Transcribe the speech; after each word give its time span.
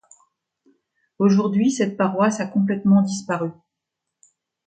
Aujourd'hui, 1.19 1.69
cette 1.69 1.95
paroisse 1.95 2.39
a 2.39 2.47
complètement 2.47 3.03
disparu. 3.03 3.51